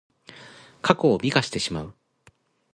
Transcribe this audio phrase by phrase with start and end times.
[0.81, 1.93] 過去を美化してしまう。